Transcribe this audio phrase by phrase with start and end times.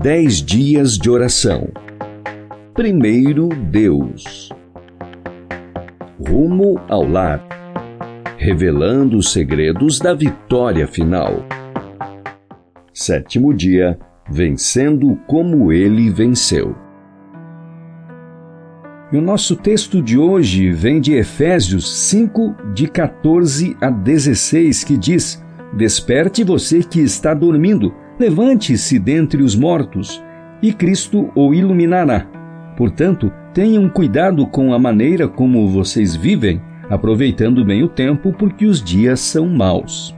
[0.00, 1.70] Dez dias de oração.
[2.72, 4.48] Primeiro Deus.
[6.24, 7.44] Rumo ao lar.
[8.36, 11.44] Revelando os segredos da vitória final.
[12.94, 13.98] Sétimo dia.
[14.30, 16.76] Vencendo como ele venceu.
[19.10, 24.96] E o nosso texto de hoje vem de Efésios 5, de 14 a 16, que
[24.96, 25.44] diz:
[25.76, 30.22] Desperte você que está dormindo, levante-se dentre os mortos,
[30.62, 32.26] e Cristo o iluminará.
[32.76, 38.82] Portanto, tenham cuidado com a maneira como vocês vivem, aproveitando bem o tempo, porque os
[38.82, 40.16] dias são maus.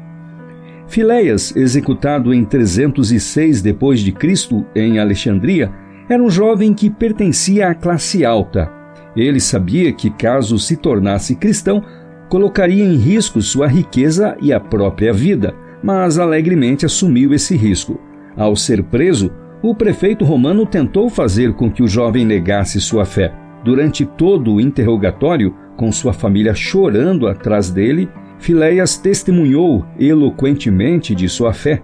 [0.88, 5.71] Filéias, executado em 306 depois de Cristo em Alexandria,
[6.09, 8.80] era um jovem que pertencia à classe alta
[9.16, 11.82] ele sabia que, caso se tornasse cristão,
[12.29, 18.01] colocaria em risco sua riqueza e a própria vida, mas alegremente assumiu esse risco.
[18.37, 19.30] Ao ser preso,
[19.62, 23.32] o prefeito romano tentou fazer com que o jovem negasse sua fé.
[23.65, 31.52] Durante todo o interrogatório, com sua família chorando atrás dele, Filéias testemunhou eloquentemente de sua
[31.52, 31.82] fé.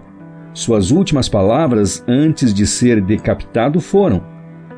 [0.53, 4.23] Suas últimas palavras antes de ser decapitado foram: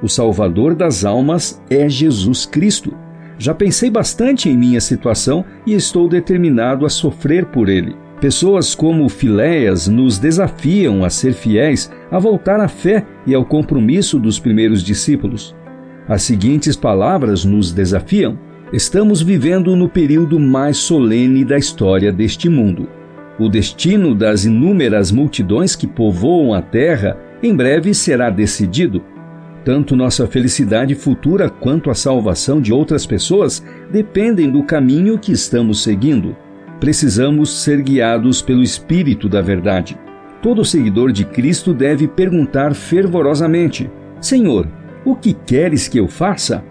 [0.01, 2.93] o Salvador das almas é Jesus Cristo.
[3.37, 7.95] Já pensei bastante em minha situação e estou determinado a sofrer por ele.
[8.21, 14.19] Pessoas como Filéias nos desafiam a ser fiéis, a voltar à fé e ao compromisso
[14.19, 15.55] dos primeiros discípulos.
[16.05, 18.37] As seguintes palavras nos desafiam:
[18.73, 22.89] Estamos vivendo no período mais solene da história deste mundo.
[23.39, 29.01] O destino das inúmeras multidões que povoam a terra em breve será decidido.
[29.63, 35.81] Tanto nossa felicidade futura quanto a salvação de outras pessoas dependem do caminho que estamos
[35.83, 36.35] seguindo.
[36.79, 39.97] Precisamos ser guiados pelo Espírito da Verdade.
[40.41, 43.89] Todo seguidor de Cristo deve perguntar fervorosamente:
[44.21, 44.67] Senhor,
[45.03, 46.63] o que queres que eu faça?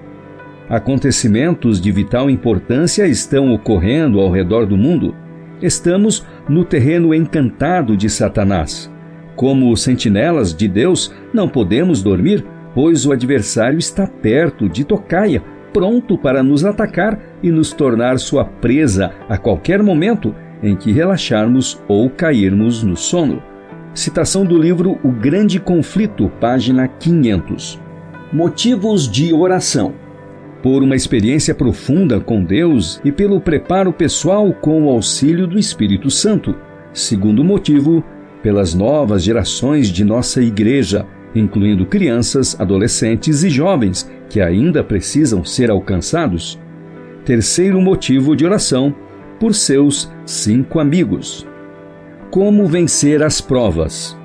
[0.69, 5.15] Acontecimentos de vital importância estão ocorrendo ao redor do mundo.
[5.60, 8.91] Estamos no terreno encantado de Satanás.
[9.34, 12.44] Como sentinelas de Deus, não podemos dormir
[12.75, 15.43] pois o adversário está perto de tocaia,
[15.78, 21.81] pronto para nos atacar e nos tornar sua presa a qualquer momento em que relaxarmos
[21.87, 23.41] ou cairmos no sono.
[23.94, 27.81] Citação do livro O Grande Conflito, página 500.
[28.33, 29.94] Motivos de oração.
[30.65, 36.11] Por uma experiência profunda com Deus e pelo preparo pessoal com o auxílio do Espírito
[36.11, 36.56] Santo.
[36.93, 38.03] Segundo motivo,
[38.43, 45.71] pelas novas gerações de nossa igreja incluindo crianças, adolescentes e jovens que ainda precisam ser
[45.71, 46.59] alcançados.
[47.25, 48.94] Terceiro motivo de oração,
[49.39, 51.47] por seus cinco amigos.
[52.31, 54.17] Como vencer as provas?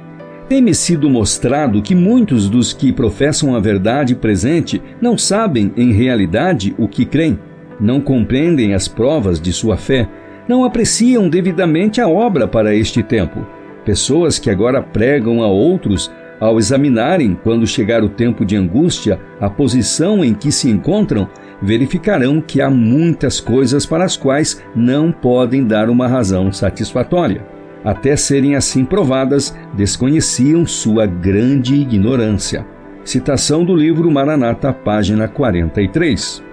[0.50, 6.75] Tem-me sido mostrado que muitos dos que professam a verdade presente não sabem, em realidade,
[6.78, 7.40] o que creem,
[7.80, 10.08] não compreendem as provas de sua fé,
[10.47, 13.46] não apreciam devidamente a obra para este tempo.
[13.86, 16.12] Pessoas que agora pregam a outros
[16.44, 21.30] ao examinarem, quando chegar o tempo de angústia, a posição em que se encontram,
[21.62, 27.46] verificarão que há muitas coisas para as quais não podem dar uma razão satisfatória.
[27.81, 32.66] Até serem assim provadas, desconheciam sua grande ignorância.
[33.06, 36.44] Citação do livro Maranata, página 43.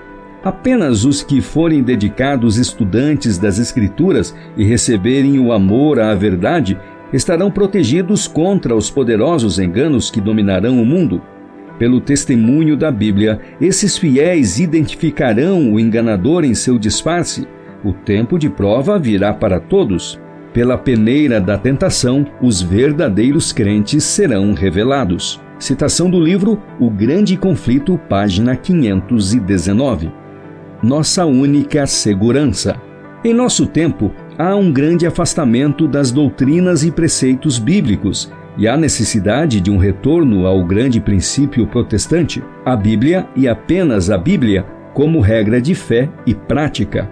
[0.44, 6.78] Apenas os que forem dedicados estudantes das Escrituras e receberem o amor à verdade
[7.12, 11.20] estarão protegidos contra os poderosos enganos que dominarão o mundo.
[11.78, 17.48] Pelo testemunho da Bíblia, esses fiéis identificarão o enganador em seu disfarce.
[17.82, 20.20] O tempo de prova virá para todos.
[20.52, 25.40] Pela peneira da tentação, os verdadeiros crentes serão revelados.
[25.58, 30.10] Citação do livro O Grande Conflito, página 519.
[30.82, 32.76] Nossa única segurança.
[33.22, 34.10] Em nosso tempo,
[34.40, 40.46] há um grande afastamento das doutrinas e preceitos bíblicos e há necessidade de um retorno
[40.46, 44.64] ao grande princípio protestante, a Bíblia e apenas a Bíblia,
[44.94, 47.06] como regra de fé e prática.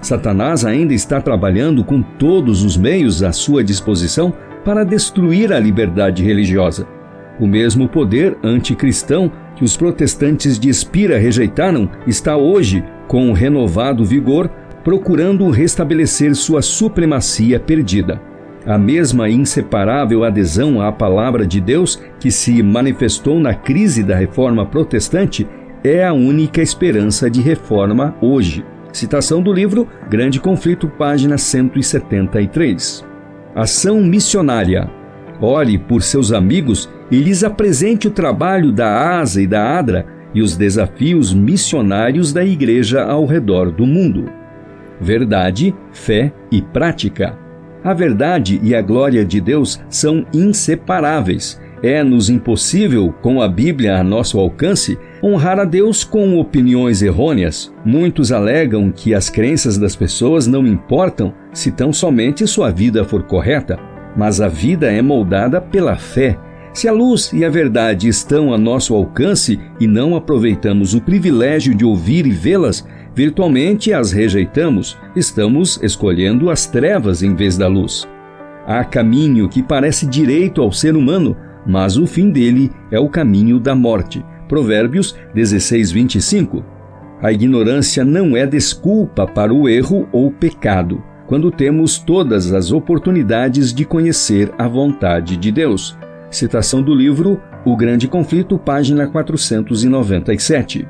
[0.00, 4.34] Satanás ainda está trabalhando com todos os meios à sua disposição
[4.64, 6.88] para destruir a liberdade religiosa.
[7.38, 14.50] O mesmo poder anticristão que os protestantes de Espira rejeitaram está hoje, com renovado vigor,
[14.84, 18.20] procurando restabelecer sua supremacia perdida.
[18.66, 24.64] A mesma inseparável adesão à palavra de Deus que se manifestou na crise da reforma
[24.64, 25.48] protestante
[25.82, 28.64] é a única esperança de reforma hoje.
[28.92, 33.04] Citação do livro Grande Conflito, página 173.
[33.54, 34.88] Ação missionária.
[35.40, 40.40] Ore por seus amigos e lhes apresente o trabalho da ASA e da ADRA e
[40.40, 44.43] os desafios missionários da Igreja ao redor do mundo.
[45.00, 47.38] Verdade, fé e prática.
[47.82, 51.60] A verdade e a glória de Deus são inseparáveis.
[51.82, 57.70] É-nos impossível, com a Bíblia a nosso alcance, honrar a Deus com opiniões errôneas.
[57.84, 63.24] Muitos alegam que as crenças das pessoas não importam se tão somente sua vida for
[63.24, 63.78] correta,
[64.16, 66.38] mas a vida é moldada pela fé.
[66.72, 71.74] Se a luz e a verdade estão a nosso alcance e não aproveitamos o privilégio
[71.74, 78.08] de ouvir e vê-las, virtualmente as rejeitamos, estamos escolhendo as trevas em vez da luz.
[78.66, 83.60] Há caminho que parece direito ao ser humano, mas o fim dele é o caminho
[83.60, 84.24] da morte.
[84.48, 86.64] Provérbios 16, 25.
[87.22, 93.72] A ignorância não é desculpa para o erro ou pecado, quando temos todas as oportunidades
[93.72, 95.96] de conhecer a vontade de Deus.
[96.30, 100.86] Citação do livro O Grande Conflito, página 497.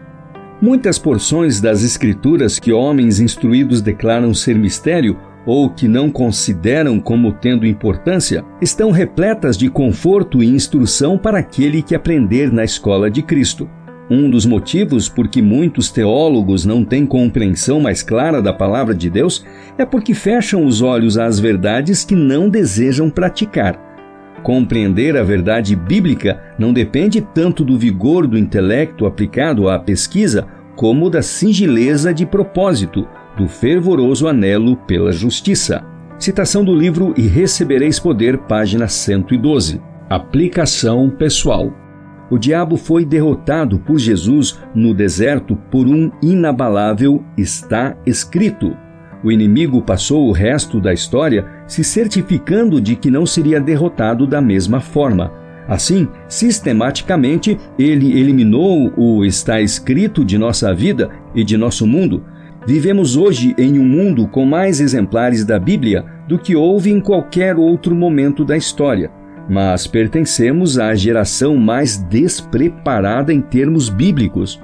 [0.61, 7.33] Muitas porções das Escrituras que homens instruídos declaram ser mistério ou que não consideram como
[7.33, 13.23] tendo importância, estão repletas de conforto e instrução para aquele que aprender na escola de
[13.23, 13.69] Cristo.
[14.11, 19.09] Um dos motivos por que muitos teólogos não têm compreensão mais clara da palavra de
[19.09, 19.45] Deus
[19.79, 23.84] é porque fecham os olhos às verdades que não desejam praticar.
[24.45, 30.47] Compreender a verdade bíblica não depende tanto do vigor do intelecto aplicado à pesquisa,
[30.77, 33.09] como da singeleza de propósito,
[33.39, 35.83] do fervoroso anelo pela justiça.
[36.19, 39.81] Citação do livro E Recebereis Poder, página 112.
[40.11, 41.73] Aplicação pessoal.
[42.31, 48.77] O diabo foi derrotado por Jesus no deserto por um inabalável está escrito.
[49.25, 54.39] O inimigo passou o resto da história se certificando de que não seria derrotado da
[54.39, 55.33] mesma forma.
[55.67, 62.23] Assim, sistematicamente, ele eliminou o está escrito de nossa vida e de nosso mundo.
[62.67, 67.57] Vivemos hoje em um mundo com mais exemplares da Bíblia do que houve em qualquer
[67.57, 69.11] outro momento da história,
[69.49, 74.61] mas pertencemos à geração mais despreparada em termos bíblicos.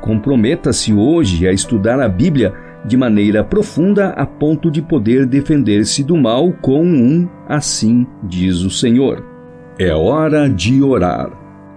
[0.00, 2.52] Comprometa-se hoje a estudar a Bíblia
[2.84, 8.70] de maneira profunda a ponto de poder defender-se do mal com um assim diz o
[8.70, 9.24] Senhor.
[9.78, 11.30] É hora de orar.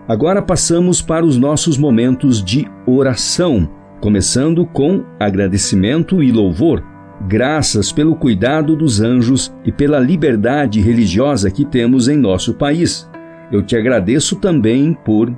[0.08, 3.70] Agora passamos para os nossos momentos de oração,
[4.00, 6.84] começando com agradecimento e louvor.
[7.28, 13.10] Graças pelo cuidado dos anjos e pela liberdade religiosa que temos em nosso país.
[13.52, 15.34] Eu te agradeço também por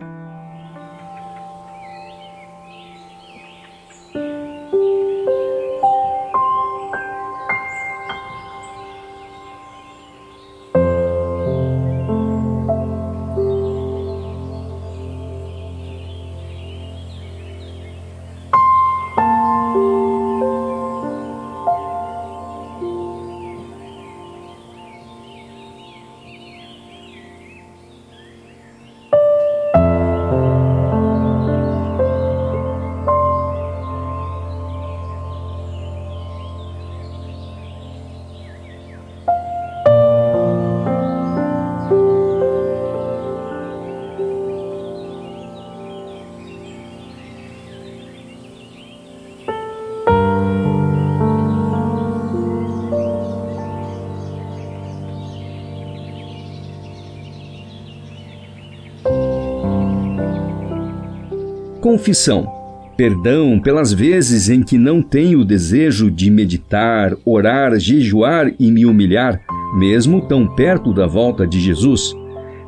[61.87, 62.51] Confissão.
[62.97, 68.85] Perdão pelas vezes em que não tenho o desejo de meditar, orar, jejuar e me
[68.85, 69.39] humilhar,
[69.73, 72.13] mesmo tão perto da volta de Jesus.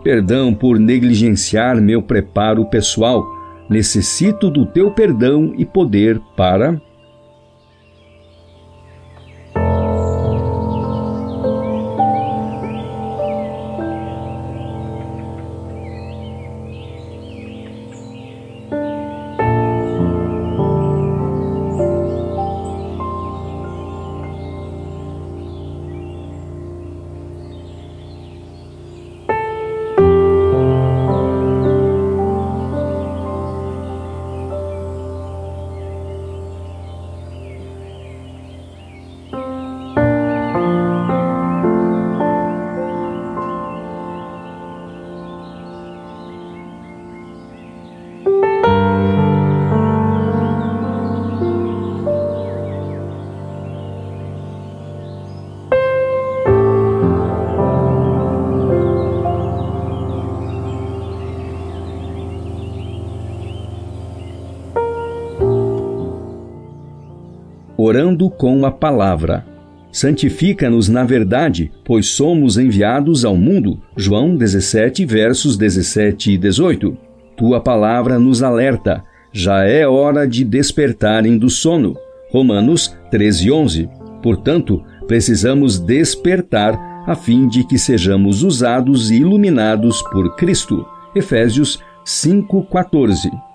[0.06, 3.28] Perdão por negligenciar meu preparo pessoal.
[3.70, 6.82] Necessito do teu perdão e poder para
[67.90, 69.46] orando com a palavra.
[69.92, 73.82] Santifica-nos na verdade, pois somos enviados ao mundo.
[73.98, 76.96] João 17, versos 17 e 18.
[77.36, 79.04] Tua palavra nos alerta.
[79.34, 81.96] Já é hora de despertarem do sono.
[82.32, 83.90] Romanos 13, 11.
[84.22, 86.78] Portanto, precisamos despertar
[87.08, 90.86] a fim de que sejamos usados e iluminados por Cristo.
[91.16, 93.49] Efésios 5, 14.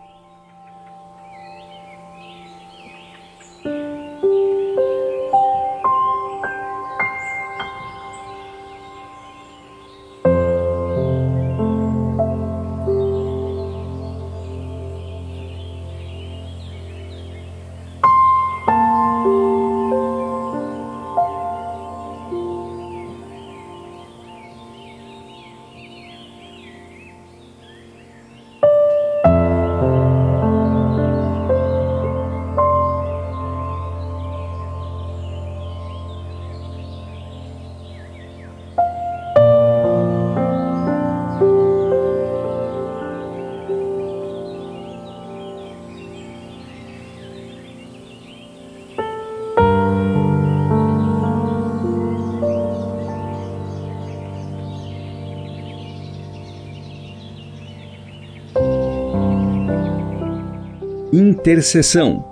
[61.14, 62.24] Intercessão.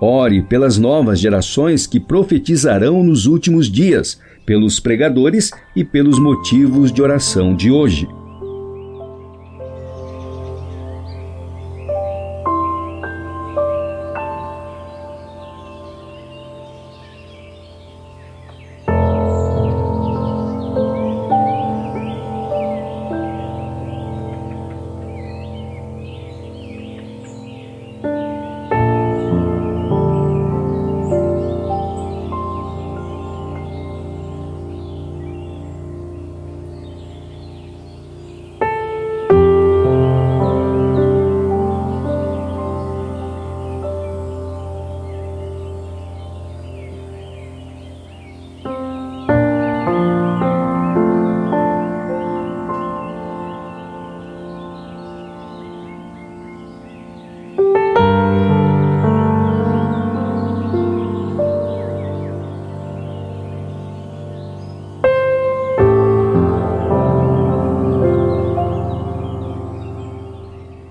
[0.00, 7.02] Ore pelas novas gerações que profetizarão nos últimos dias, pelos pregadores e pelos motivos de
[7.02, 8.08] oração de hoje.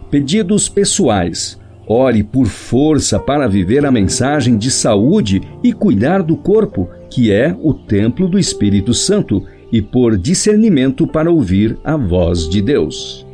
[0.09, 1.59] Pedidos pessoais.
[1.85, 7.55] Ore por força para viver a mensagem de saúde e cuidar do corpo, que é
[7.61, 13.26] o templo do Espírito Santo, e por discernimento para ouvir a voz de Deus.